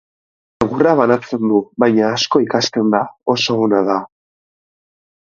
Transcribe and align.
Egurra 0.65 0.93
banatzen 0.99 1.43
du, 1.51 1.59
baina 1.83 2.07
asko 2.13 2.41
ikasten 2.45 2.89
da, 2.95 3.01
oso 3.35 3.59
ona 3.67 3.83
da. 3.91 3.99